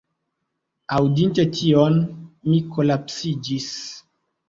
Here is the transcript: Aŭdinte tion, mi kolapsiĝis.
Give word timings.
Aŭdinte 0.99 1.45
tion, 1.59 2.01
mi 2.51 2.61
kolapsiĝis. 2.75 3.73